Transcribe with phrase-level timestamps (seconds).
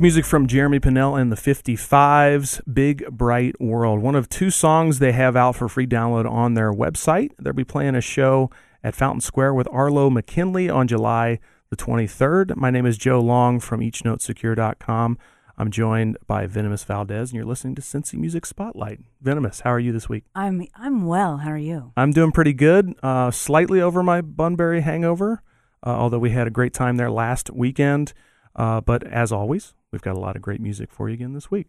[0.00, 4.00] That's music from Jeremy Pinnell and the 55s, Big Bright World.
[4.00, 7.32] One of two songs they have out for free download on their website.
[7.38, 8.50] They'll be playing a show
[8.82, 12.56] at Fountain Square with Arlo McKinley on July the 23rd.
[12.56, 15.18] My name is Joe Long from EachNoteSecure.com.
[15.58, 19.00] I'm joined by Venomous Valdez, and you're listening to Cincy Music Spotlight.
[19.20, 20.24] Venomous, how are you this week?
[20.34, 21.36] I'm I'm well.
[21.36, 21.92] How are you?
[21.94, 22.94] I'm doing pretty good.
[23.02, 25.42] Uh, slightly over my Bunbury hangover,
[25.86, 28.14] uh, although we had a great time there last weekend.
[28.56, 31.50] Uh, but as always, we've got a lot of great music for you again this
[31.50, 31.68] week.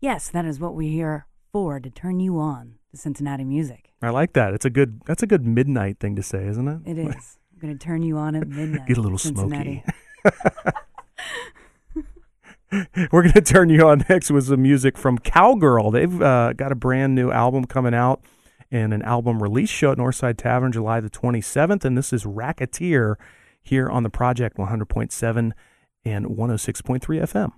[0.00, 3.92] Yes, that is what we're here for to turn you on to Cincinnati music.
[4.02, 4.54] I like that.
[4.54, 5.00] It's a good.
[5.06, 6.80] That's a good midnight thing to say, isn't it?
[6.84, 7.38] It is.
[7.52, 8.86] I'm going to turn you on at midnight.
[8.88, 9.84] Get a little Cincinnati.
[10.24, 10.76] smoky.
[13.12, 15.90] We're going to turn you on next with some music from Cowgirl.
[15.90, 18.22] They've uh, got a brand new album coming out
[18.70, 21.84] and an album release show at Northside Tavern July the 27th.
[21.84, 23.16] And this is Racketeer
[23.62, 25.52] here on the Project 100.7
[26.04, 27.52] and 106.3 FM.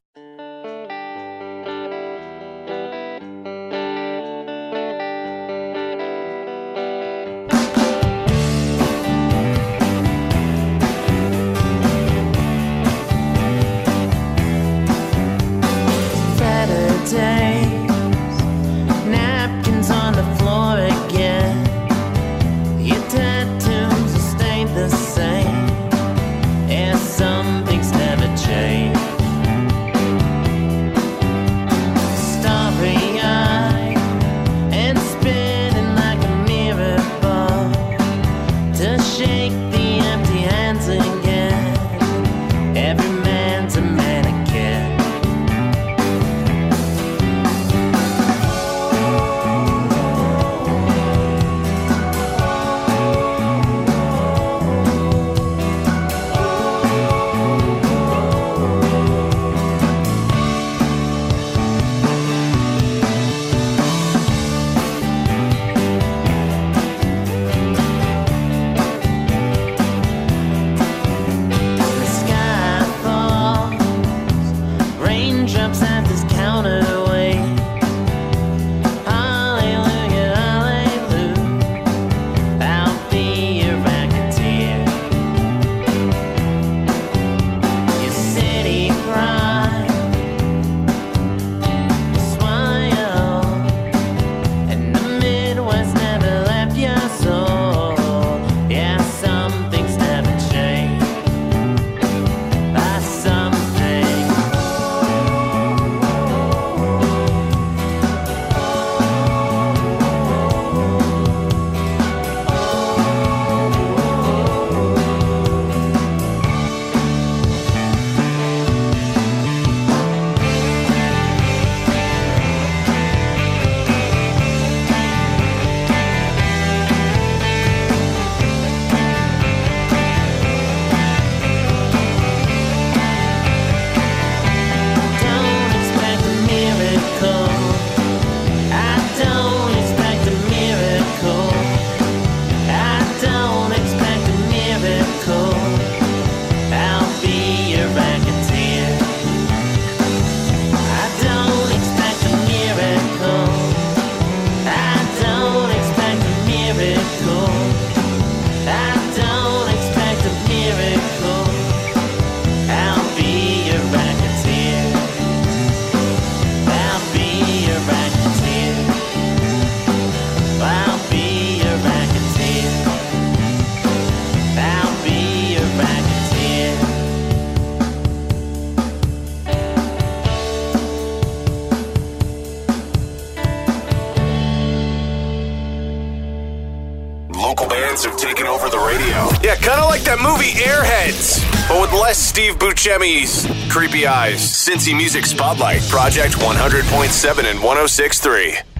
[192.35, 194.41] Steve Buscemi's creepy eyes.
[194.41, 198.74] Cincy Music Spotlight, Project 100.7 and 106.3.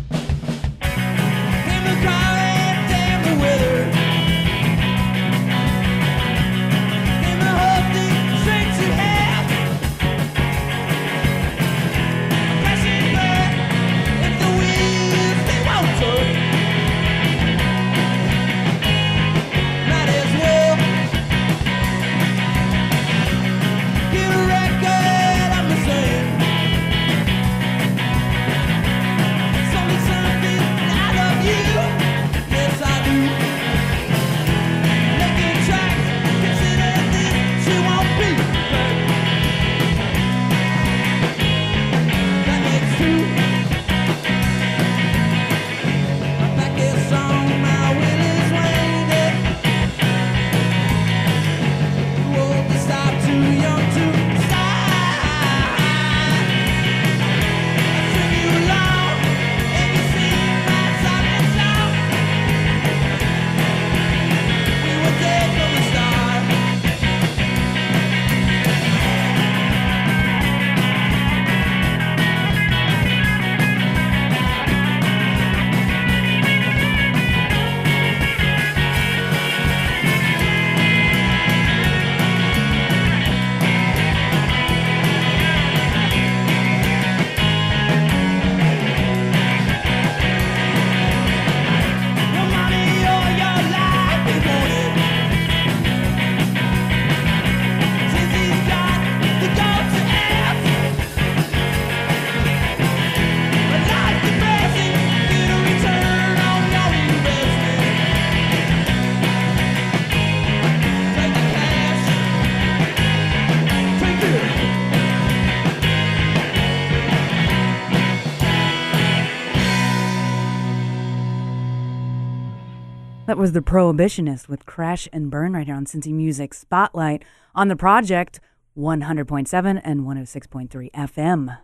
[123.45, 127.23] was the Prohibitionist with Crash and Burn right here on Cincy Music Spotlight
[127.55, 128.41] on the project
[128.75, 131.59] 100.7 and 106.3 FM.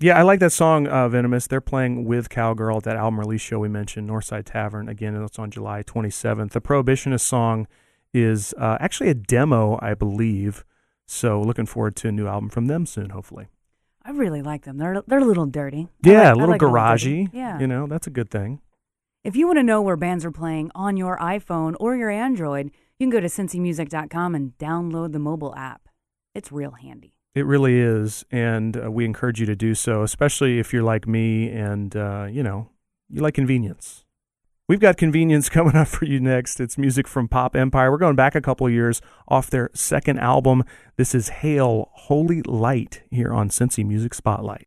[0.00, 1.46] Yeah, I like that song, uh, Venomous.
[1.46, 4.88] They're playing with Cowgirl at that album release show we mentioned, Northside Tavern.
[4.88, 6.50] Again, it's on July 27th.
[6.50, 7.68] The Prohibitionist song
[8.12, 10.64] is uh, actually a demo, I believe.
[11.06, 13.46] So looking forward to a new album from them soon, hopefully.
[14.04, 14.78] I really like them.
[14.78, 15.86] They're they're a little dirty.
[16.02, 17.30] Yeah, like- a little like garagey.
[17.32, 17.60] Yeah.
[17.60, 18.60] You know, that's a good thing.
[19.24, 22.72] If you want to know where bands are playing on your iPhone or your Android,
[22.98, 25.88] you can go to cincymusic.com and download the mobile app.
[26.34, 27.14] It's real handy.
[27.32, 31.06] It really is, and uh, we encourage you to do so, especially if you're like
[31.06, 32.70] me and uh, you know
[33.08, 34.04] you like convenience.
[34.68, 36.58] We've got convenience coming up for you next.
[36.58, 37.92] It's music from Pop Empire.
[37.92, 40.64] We're going back a couple of years off their second album.
[40.96, 44.66] This is Hail Holy Light here on Cincy Music Spotlight.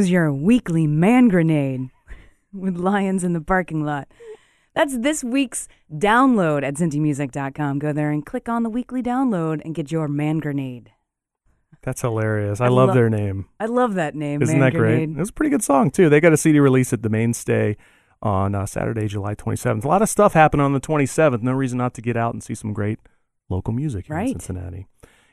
[0.00, 1.90] was your weekly man grenade
[2.54, 4.08] with lions in the parking lot.
[4.74, 7.78] That's this week's download at cincymusic.com.
[7.80, 10.90] Go there and click on the weekly download and get your man grenade.
[11.82, 12.62] That's hilarious.
[12.62, 13.44] I, I love lo- their name.
[13.58, 14.40] I love that name.
[14.40, 14.90] Isn't man that great?
[14.96, 15.10] grenade.
[15.10, 16.08] It was a pretty good song too.
[16.08, 17.76] They got a CD release at the Mainstay
[18.22, 19.84] on uh, Saturday, July 27th.
[19.84, 21.42] A lot of stuff happened on the 27th.
[21.42, 23.00] No reason not to get out and see some great
[23.50, 24.32] local music here in Right.
[24.32, 24.86] Cincinnati.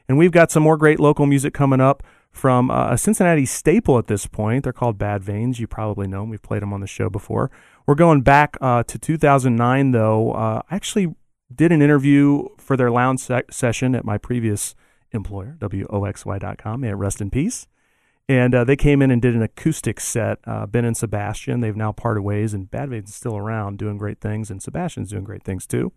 [0.10, 2.04] And we've got some more great local music coming up
[2.38, 4.64] from a Cincinnati staple at this point.
[4.64, 5.60] They're called Bad Veins.
[5.60, 6.30] You probably know them.
[6.30, 7.52] We've played them on the show before.
[7.86, 10.32] We're going back uh, to 2009 though.
[10.32, 11.16] Uh, I actually
[11.54, 14.76] did an interview for their lounge se- session at my previous
[15.12, 16.82] employer, WOXY.com.
[16.82, 17.68] May it rest in peace.
[18.30, 20.40] And uh, they came in and did an acoustic set.
[20.46, 23.98] Uh, ben and Sebastian, they've now parted ways, and Bad Veins is still around doing
[23.98, 25.94] great things, and Sebastian's doing great things too.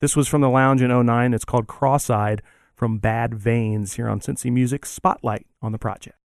[0.00, 1.34] This was from the lounge in 09.
[1.34, 2.42] It's called Cross Eyed
[2.78, 6.16] from Bad Veins here on Cincy Music Spotlight on the project.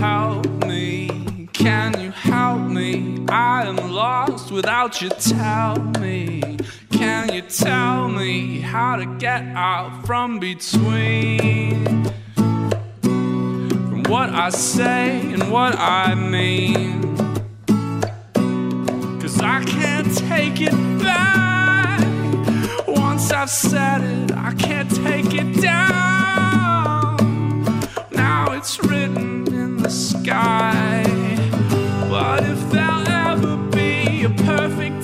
[0.00, 3.24] Help me, can you help me?
[3.28, 5.10] I am lost without you.
[5.10, 6.58] Tell me,
[6.90, 12.12] can you tell me how to get out from between?
[14.08, 17.02] What I say and what I mean.
[19.20, 20.70] Cause I can't take it
[21.02, 22.00] back.
[22.86, 27.16] Once I've said it, I can't take it down.
[28.12, 31.02] Now it's written in the sky.
[32.08, 34.95] But if there'll ever be a perfect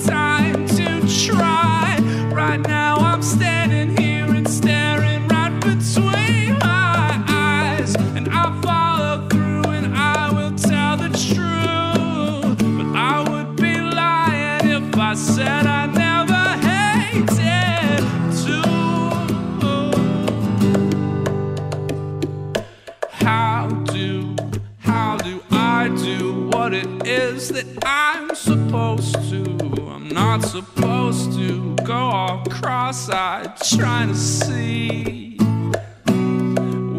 [32.83, 35.37] all cross eyed trying to see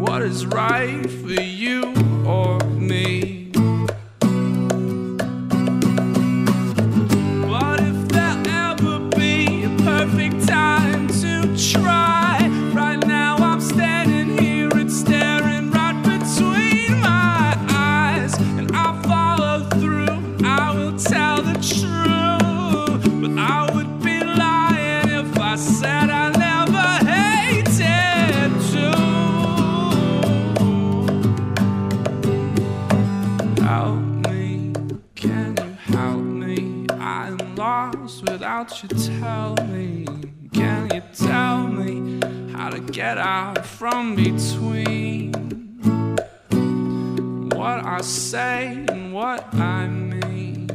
[0.01, 1.93] what is right for you
[2.25, 2.64] or
[43.77, 45.33] from between
[47.49, 50.69] what I say and what I mean?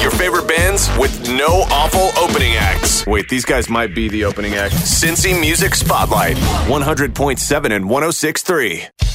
[0.00, 3.06] Your favorite bands with no awful opening acts.
[3.06, 4.72] Wait, these guys might be the opening act.
[4.74, 9.09] Cincy Music Spotlight, 100.7 and 106.3.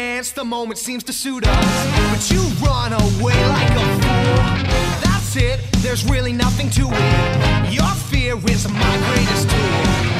[0.00, 1.86] dance, the moment seems to suit us.
[2.10, 4.40] But you run away like a fool.
[5.04, 7.72] That's it, there's really nothing to it.
[7.72, 10.19] Your fear is my greatest tool.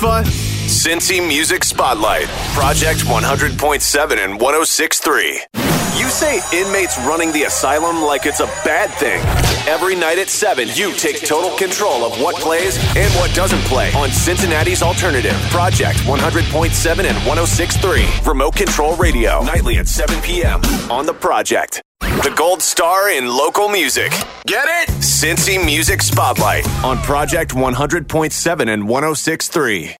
[0.00, 0.24] Spotify?
[0.66, 5.98] Cincy Music Spotlight, Project 100.7 and 106.3.
[5.98, 9.20] You say inmates running the asylum like it's a bad thing.
[9.68, 13.92] Every night at 7, you take total control of what plays and what doesn't play
[13.92, 18.26] on Cincinnati's Alternative, Project 100.7 and 106.3.
[18.26, 20.62] Remote Control Radio, nightly at 7 p.m.
[20.90, 21.82] on The Project.
[22.00, 24.10] The gold star in local music.
[24.46, 24.88] Get it?
[25.00, 29.99] Cincy Music Spotlight on Project 100.7 and 106.3.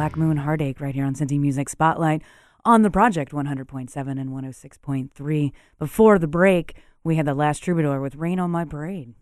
[0.00, 2.22] Black Moon Heartache right here on Cincy Music Spotlight
[2.64, 5.52] on the project 100.7 and 106.3.
[5.78, 9.12] Before the break, we had the last troubadour with Rain on My Parade.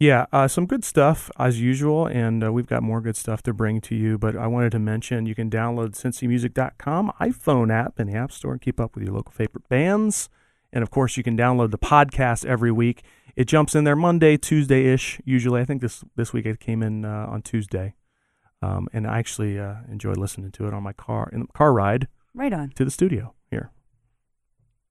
[0.00, 3.52] Yeah, uh, some good stuff as usual, and uh, we've got more good stuff to
[3.52, 4.18] bring to you.
[4.18, 8.50] But I wanted to mention you can download CincyMusic.com iPhone app in the App Store
[8.50, 10.28] and keep up with your local favorite bands.
[10.72, 13.04] And of course, you can download the podcast every week.
[13.36, 15.20] It jumps in there Monday, Tuesday ish.
[15.24, 17.94] Usually, I think this this week it came in uh, on Tuesday,
[18.62, 21.72] um, and I actually uh, enjoyed listening to it on my car in the car
[21.72, 22.70] ride Right on.
[22.76, 23.70] to the studio here.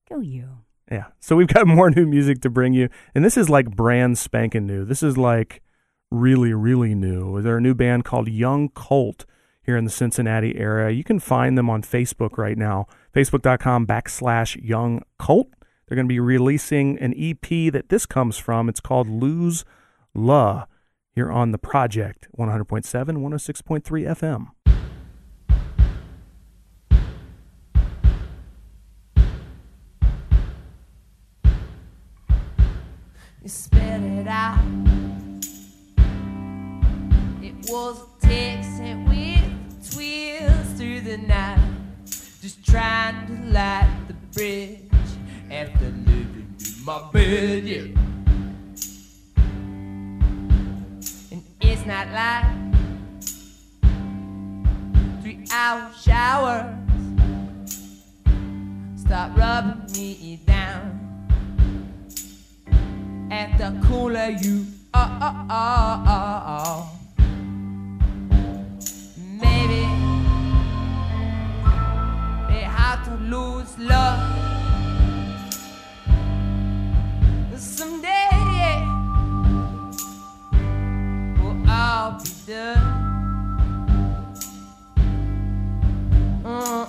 [0.09, 0.49] Go you.
[0.91, 1.05] Yeah.
[1.19, 2.89] So we've got more new music to bring you.
[3.13, 4.85] And this is like brand spanking new.
[4.85, 5.61] This is like
[6.11, 7.41] really, really new.
[7.41, 9.25] They're a new band called Young Colt
[9.61, 10.89] here in the Cincinnati area.
[10.89, 12.87] You can find them on Facebook right now.
[13.13, 15.49] Facebook.com backslash Young Colt.
[15.87, 18.67] They're going to be releasing an EP that this comes from.
[18.69, 19.63] It's called Lose
[20.15, 20.65] La
[21.15, 24.47] here on the project 100.7, 106.3 FM.
[33.41, 34.59] You spit it out.
[37.41, 41.59] It was a text and with twist through the night.
[42.41, 44.79] Just trying to light the bridge
[45.49, 48.08] after living in my bed, yeah.
[51.79, 52.43] It's not like
[55.21, 56.75] three hour showers.
[58.99, 60.99] Stop rubbing me down
[63.31, 66.85] at the cooler you are.
[69.41, 69.85] Maybe
[72.49, 74.19] they have to lose love
[77.55, 77.98] someday.
[82.51, 82.75] Uh,
[86.43, 86.85] uh,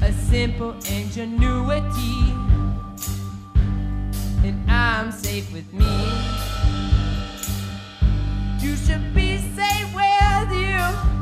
[0.00, 2.32] uh, simple ingenuity,
[4.44, 5.84] and I'm safe with me.
[8.60, 11.21] You should be safe with you.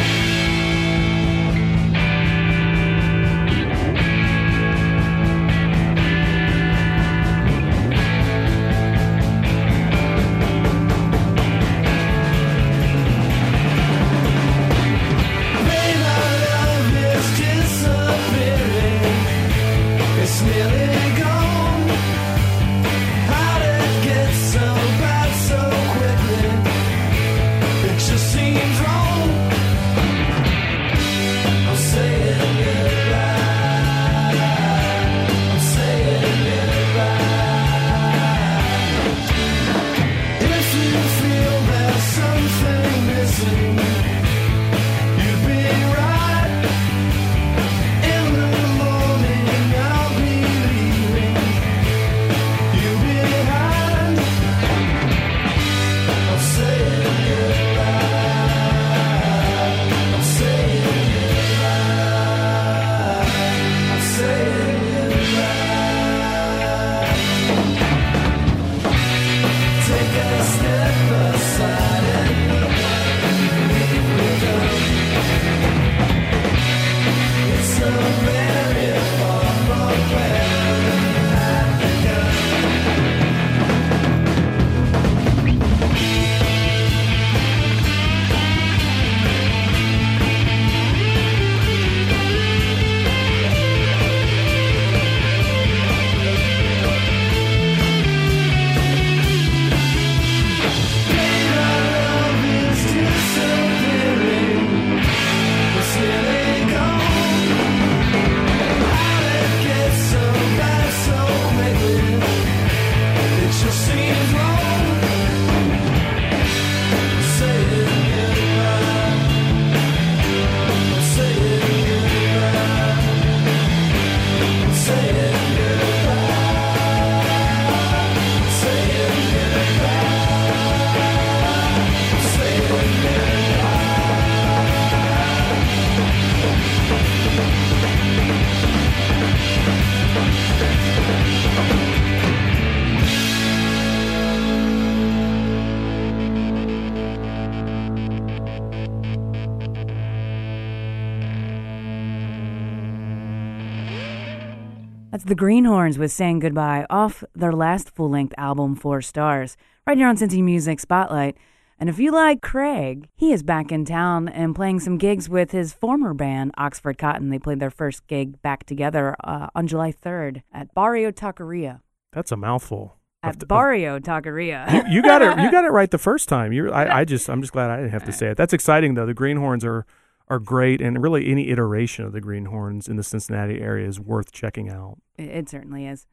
[155.21, 159.55] That's the Greenhorns with Saying Goodbye off their last full length album, Four Stars,
[159.85, 161.37] right here on Cincy Music Spotlight.
[161.77, 165.51] And if you like Craig, he is back in town and playing some gigs with
[165.51, 167.29] his former band, Oxford Cotton.
[167.29, 171.81] They played their first gig back together uh, on July 3rd at Barrio Taqueria.
[172.11, 172.97] That's a mouthful.
[173.21, 174.91] At Barrio Taqueria.
[174.91, 175.37] You got it.
[175.37, 176.51] You got it right the first time.
[176.51, 178.37] You, I, I just, I'm just glad I didn't have to say it.
[178.37, 179.05] That's exciting though.
[179.05, 179.85] The Greenhorns are
[180.31, 184.31] are great, and really any iteration of the Greenhorns in the Cincinnati area is worth
[184.31, 184.97] checking out.
[185.17, 186.07] it, it certainly is.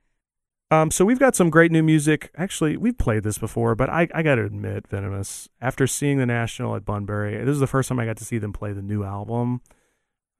[0.71, 2.31] Um, so we've got some great new music.
[2.37, 6.27] Actually, we've played this before, but I, I got to admit, Venomous, after seeing the
[6.27, 8.83] National at Bunbury, this is the first time I got to see them play the
[8.83, 9.62] new album.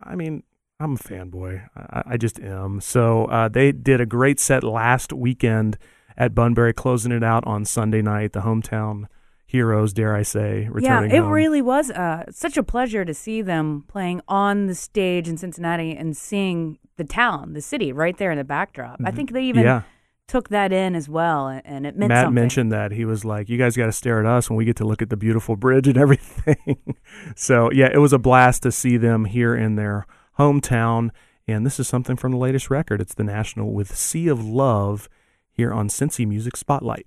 [0.03, 0.43] I mean,
[0.81, 1.69] I'm a fanboy.
[1.77, 2.81] I, I just am.
[2.81, 5.79] So uh, they did a great set last weekend
[6.17, 8.33] at Bunbury, closing it out on Sunday night.
[8.33, 9.05] The hometown
[9.49, 11.31] heroes, dare I say, Yeah, it home.
[11.31, 15.97] really was uh, such a pleasure to see them playing on the stage in Cincinnati
[15.97, 19.01] and seeing the town, the city, right there in the backdrop.
[19.05, 19.67] I think they even Mm-hmm.
[19.67, 19.83] yeah.
[20.29, 22.35] took that in as well, and- and it meant Matt something.
[22.35, 24.77] mentioned that he was like, "You guys got to stare at us when we get
[24.77, 26.77] to look at the beautiful bridge and everything."
[27.35, 30.07] so yeah, it was a blast to see them here in their
[30.39, 31.09] hometown,
[31.47, 33.01] and this is something from the latest record.
[33.01, 35.09] It's the National with "Sea of Love"
[35.51, 37.07] here on Cincy Music Spotlight.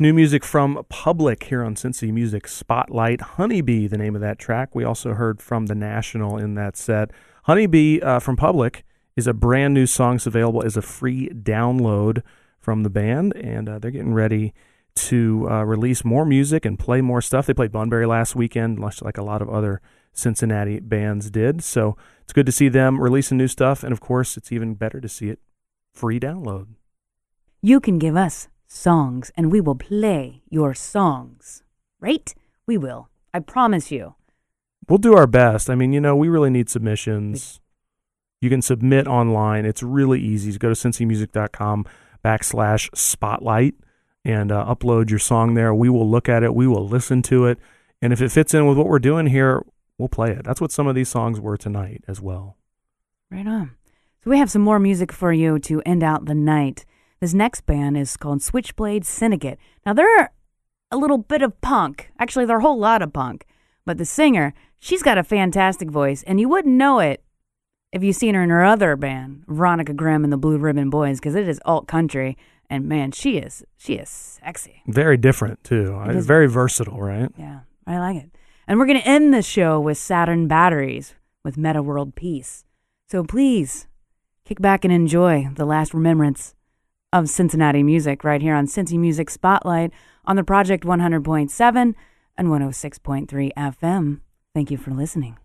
[0.00, 3.20] New music from Public here on Cincy Music Spotlight.
[3.20, 4.74] Honeybee, the name of that track.
[4.74, 7.10] We also heard from The National in that set.
[7.42, 10.16] Honeybee uh, from Public is a brand new song.
[10.16, 12.22] It's available as a free download
[12.58, 14.54] from the band, and uh, they're getting ready
[14.94, 17.44] to uh, release more music and play more stuff.
[17.44, 19.82] They played Bunbury last weekend, much like a lot of other
[20.14, 21.62] Cincinnati bands did.
[21.62, 24.98] So it's good to see them releasing new stuff, and of course, it's even better
[24.98, 25.40] to see it
[25.92, 26.68] free download.
[27.60, 31.62] You can give us songs and we will play your songs.
[31.98, 32.34] Right?
[32.66, 33.08] We will.
[33.34, 34.14] I promise you.
[34.88, 35.68] We'll do our best.
[35.68, 37.60] I mean, you know, we really need submissions.
[38.40, 39.66] You can submit online.
[39.66, 40.56] It's really easy.
[40.56, 41.86] Go to cincymusic.com
[42.24, 43.74] backslash spotlight
[44.24, 45.74] and uh, upload your song there.
[45.74, 46.54] We will look at it.
[46.54, 47.58] We will listen to it.
[48.02, 49.62] And if it fits in with what we're doing here,
[49.98, 50.44] we'll play it.
[50.44, 52.56] That's what some of these songs were tonight as well.
[53.30, 53.72] Right on.
[54.24, 56.84] So we have some more music for you to end out the night.
[57.20, 59.58] This next band is called Switchblade Syndicate.
[59.84, 60.30] Now they're
[60.90, 62.10] a little bit of punk.
[62.18, 63.44] Actually, they're a whole lot of punk.
[63.84, 67.22] But the singer, she's got a fantastic voice, and you wouldn't know it
[67.92, 71.18] if you seen her in her other band, Veronica Grimm and the Blue Ribbon Boys,
[71.18, 72.36] because it is alt country.
[72.70, 74.82] And man, she is she is sexy.
[74.86, 76.00] Very different, too.
[76.08, 77.30] It is- Very versatile, right?
[77.36, 78.30] Yeah, I like it.
[78.68, 82.64] And we're going to end the show with Saturn Batteries with Metta World Peace.
[83.08, 83.88] So please
[84.44, 86.54] kick back and enjoy the last remembrance
[87.12, 89.92] of Cincinnati music right here on Cincy Music Spotlight
[90.24, 91.94] on the Project 100.7
[92.38, 94.20] and 106.3 FM.
[94.54, 95.36] Thank you for listening.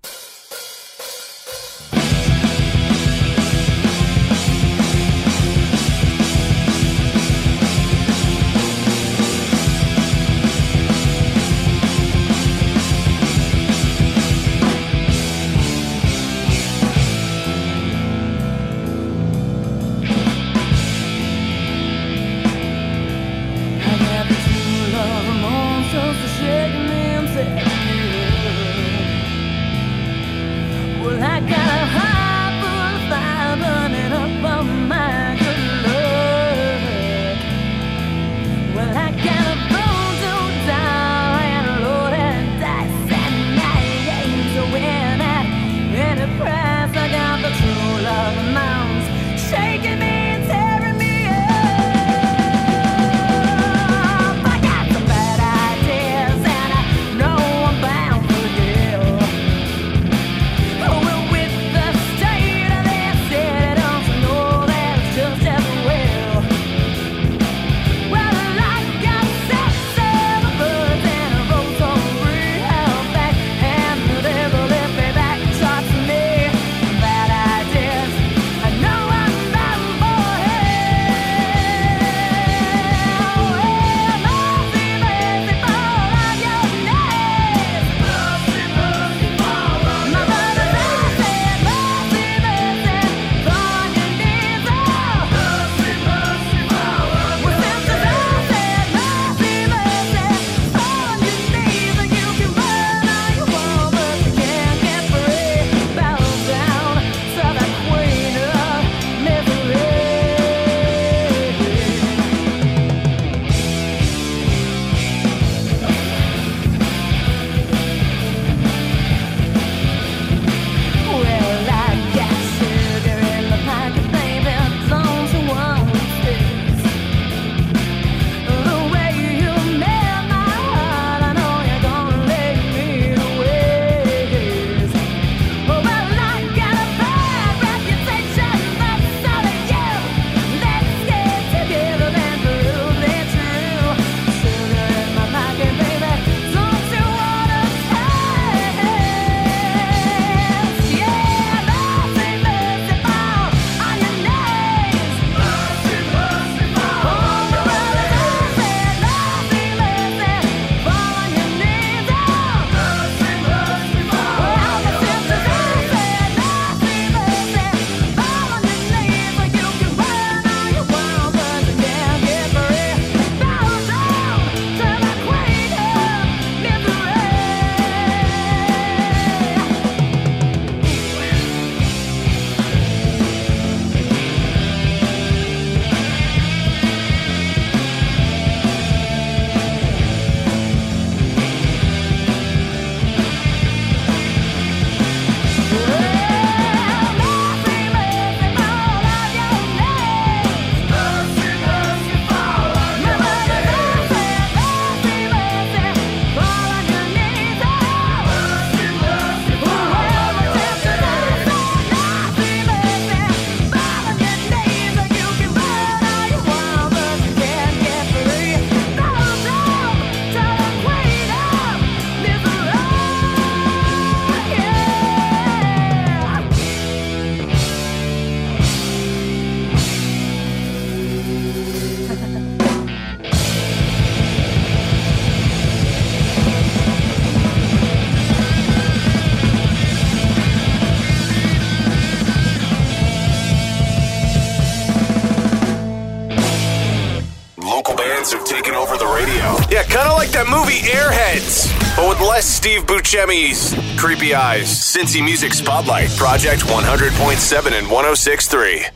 [252.65, 258.94] Steve Buscemi's Creepy Eyes, Cincy Music Spotlight, Project 100.7 and 106.3.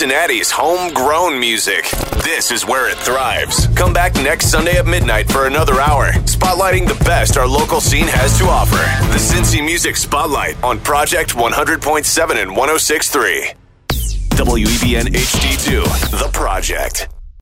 [0.00, 1.84] Cincinnati's homegrown music.
[2.24, 3.66] This is where it thrives.
[3.76, 8.06] Come back next Sunday at midnight for another hour, spotlighting the best our local scene
[8.08, 8.76] has to offer.
[9.12, 13.54] The Cincy Music Spotlight on Project 100.7 and 106.3.
[14.38, 17.08] WEBN HD2, The Project.